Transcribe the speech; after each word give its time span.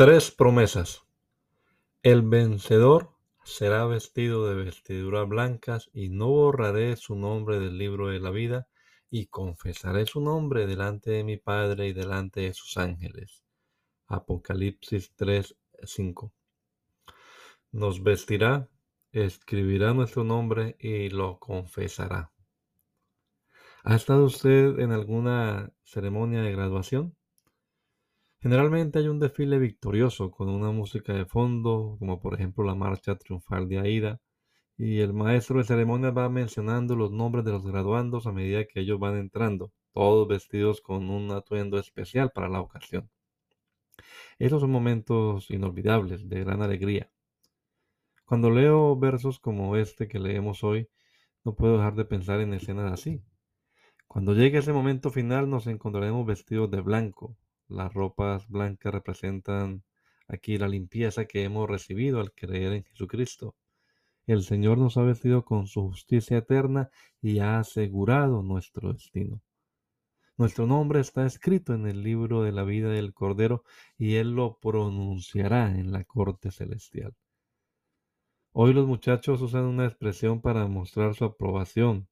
Tres 0.00 0.30
promesas. 0.30 1.04
El 2.02 2.22
vencedor 2.22 3.10
será 3.44 3.84
vestido 3.84 4.48
de 4.48 4.54
vestiduras 4.54 5.28
blancas 5.28 5.90
y 5.92 6.08
no 6.08 6.28
borraré 6.28 6.96
su 6.96 7.16
nombre 7.16 7.60
del 7.60 7.76
libro 7.76 8.08
de 8.08 8.18
la 8.18 8.30
vida 8.30 8.66
y 9.10 9.26
confesaré 9.26 10.06
su 10.06 10.22
nombre 10.22 10.66
delante 10.66 11.10
de 11.10 11.22
mi 11.22 11.36
Padre 11.36 11.88
y 11.88 11.92
delante 11.92 12.40
de 12.40 12.54
sus 12.54 12.78
ángeles. 12.78 13.44
Apocalipsis 14.06 15.14
3:5. 15.16 16.32
Nos 17.70 18.02
vestirá, 18.02 18.70
escribirá 19.12 19.92
nuestro 19.92 20.24
nombre 20.24 20.76
y 20.80 21.10
lo 21.10 21.38
confesará. 21.38 22.32
¿Ha 23.84 23.96
estado 23.96 24.24
usted 24.24 24.78
en 24.78 24.92
alguna 24.92 25.74
ceremonia 25.82 26.40
de 26.40 26.52
graduación? 26.52 27.19
Generalmente 28.42 28.98
hay 28.98 29.08
un 29.08 29.18
desfile 29.18 29.58
victorioso 29.58 30.30
con 30.30 30.48
una 30.48 30.70
música 30.70 31.12
de 31.12 31.26
fondo, 31.26 31.96
como 31.98 32.20
por 32.20 32.32
ejemplo 32.32 32.64
la 32.64 32.74
marcha 32.74 33.16
triunfal 33.16 33.68
de 33.68 33.78
Aida, 33.78 34.20
y 34.78 35.00
el 35.00 35.12
maestro 35.12 35.58
de 35.58 35.64
ceremonia 35.64 36.10
va 36.10 36.30
mencionando 36.30 36.96
los 36.96 37.12
nombres 37.12 37.44
de 37.44 37.52
los 37.52 37.66
graduandos 37.66 38.26
a 38.26 38.32
medida 38.32 38.64
que 38.64 38.80
ellos 38.80 38.98
van 38.98 39.18
entrando, 39.18 39.72
todos 39.92 40.26
vestidos 40.26 40.80
con 40.80 41.10
un 41.10 41.30
atuendo 41.32 41.78
especial 41.78 42.30
para 42.30 42.48
la 42.48 42.62
ocasión. 42.62 43.10
Esos 44.38 44.62
son 44.62 44.70
momentos 44.70 45.50
inolvidables, 45.50 46.26
de 46.26 46.40
gran 46.40 46.62
alegría. 46.62 47.10
Cuando 48.24 48.48
leo 48.48 48.96
versos 48.96 49.38
como 49.38 49.76
este 49.76 50.08
que 50.08 50.18
leemos 50.18 50.64
hoy, 50.64 50.88
no 51.44 51.54
puedo 51.54 51.76
dejar 51.76 51.94
de 51.94 52.06
pensar 52.06 52.40
en 52.40 52.54
escenas 52.54 52.90
así. 52.90 53.22
Cuando 54.08 54.32
llegue 54.32 54.58
ese 54.58 54.72
momento 54.72 55.10
final 55.10 55.50
nos 55.50 55.66
encontraremos 55.66 56.24
vestidos 56.24 56.70
de 56.70 56.80
blanco, 56.80 57.36
las 57.70 57.92
ropas 57.94 58.48
blancas 58.48 58.92
representan 58.92 59.82
aquí 60.28 60.58
la 60.58 60.68
limpieza 60.68 61.24
que 61.24 61.44
hemos 61.44 61.68
recibido 61.68 62.20
al 62.20 62.32
creer 62.32 62.72
en 62.72 62.84
Jesucristo. 62.84 63.56
El 64.26 64.42
Señor 64.42 64.78
nos 64.78 64.96
ha 64.96 65.02
vestido 65.02 65.44
con 65.44 65.66
su 65.66 65.82
justicia 65.82 66.38
eterna 66.38 66.90
y 67.20 67.40
ha 67.40 67.58
asegurado 67.58 68.42
nuestro 68.42 68.92
destino. 68.92 69.40
Nuestro 70.36 70.66
nombre 70.66 71.00
está 71.00 71.26
escrito 71.26 71.74
en 71.74 71.86
el 71.86 72.02
libro 72.02 72.42
de 72.42 72.52
la 72.52 72.64
vida 72.64 72.88
del 72.90 73.12
Cordero 73.12 73.62
y 73.98 74.14
Él 74.14 74.30
lo 74.30 74.58
pronunciará 74.58 75.78
en 75.78 75.92
la 75.92 76.04
corte 76.04 76.50
celestial. 76.50 77.14
Hoy 78.52 78.72
los 78.72 78.86
muchachos 78.86 79.42
usan 79.42 79.64
una 79.64 79.84
expresión 79.84 80.40
para 80.40 80.66
mostrar 80.66 81.14
su 81.14 81.24
aprobación, 81.24 82.08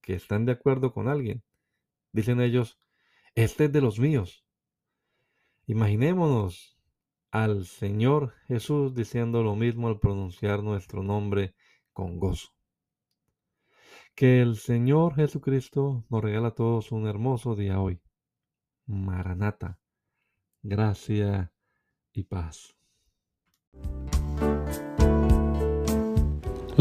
que 0.00 0.14
están 0.14 0.46
de 0.46 0.52
acuerdo 0.52 0.92
con 0.92 1.08
alguien. 1.08 1.42
Dicen 2.12 2.40
ellos, 2.40 2.78
este 3.34 3.64
es 3.64 3.72
de 3.72 3.80
los 3.80 3.98
míos. 3.98 4.44
Imaginémonos 5.66 6.76
al 7.30 7.64
Señor 7.66 8.34
Jesús 8.46 8.94
diciendo 8.94 9.42
lo 9.42 9.54
mismo 9.54 9.88
al 9.88 9.98
pronunciar 9.98 10.62
nuestro 10.62 11.02
nombre 11.02 11.54
con 11.92 12.18
gozo. 12.18 12.50
Que 14.14 14.42
el 14.42 14.56
Señor 14.56 15.14
Jesucristo 15.14 16.04
nos 16.10 16.22
regala 16.22 16.48
a 16.48 16.54
todos 16.54 16.92
un 16.92 17.06
hermoso 17.06 17.54
día 17.54 17.80
hoy. 17.80 18.00
Maranata, 18.86 19.78
gracia 20.62 21.52
y 22.12 22.24
paz. 22.24 22.76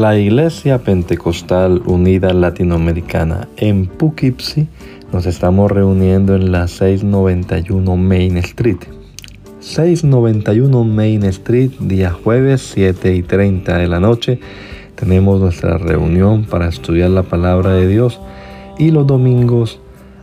La 0.00 0.16
Iglesia 0.16 0.78
Pentecostal 0.78 1.82
Unida 1.84 2.32
Latinoamericana 2.32 3.48
en 3.58 3.86
Poughkeepsie 3.86 4.66
nos 5.12 5.26
estamos 5.26 5.70
reuniendo 5.70 6.34
en 6.34 6.50
la 6.50 6.66
691 6.66 7.98
Main 7.98 8.38
Street. 8.38 8.78
691 9.60 10.84
Main 10.84 11.24
Street, 11.24 11.72
día 11.80 12.10
jueves 12.10 12.70
7 12.72 13.14
y 13.14 13.22
30 13.22 13.76
de 13.76 13.86
la 13.86 14.00
noche. 14.00 14.40
Tenemos 14.94 15.38
nuestra 15.42 15.76
reunión 15.76 16.46
para 16.46 16.68
estudiar 16.68 17.10
la 17.10 17.24
palabra 17.24 17.74
de 17.74 17.86
Dios 17.86 18.18
y 18.78 18.92
los 18.92 19.06
domingos 19.06 19.78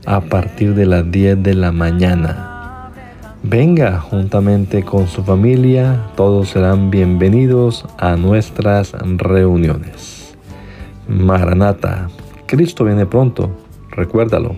a 0.08 0.22
partir 0.22 0.74
de 0.74 0.88
las 0.88 1.12
10 1.12 1.44
de 1.44 1.54
la 1.54 1.72
mañana. 1.72 2.49
Venga 3.44 4.02
juntamente 4.02 4.84
con 4.84 5.08
su 5.08 5.24
familia, 5.24 6.08
todos 6.16 6.50
serán 6.50 6.92
bienvenidos 6.92 7.86
a 7.98 8.18
nuestras 8.18 8.92
reuniones. 8.92 10.36
Maranata, 11.08 12.10
Cristo 12.46 12.84
viene 12.84 13.06
pronto, 13.06 13.50
recuérdalo. 13.92 14.56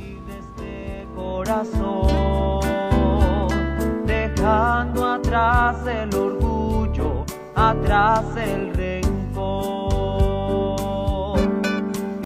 dejando 4.07 5.07
atrás 5.07 5.77
el 5.85 6.15
orgullo, 6.15 7.23
atrás 7.55 8.25
el 8.35 8.73
rencor. 8.73 9.10